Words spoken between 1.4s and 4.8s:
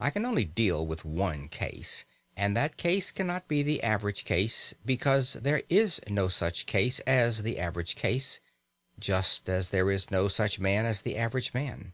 case, and that case cannot be the average case,